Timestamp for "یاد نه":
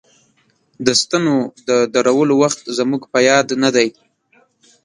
3.29-3.69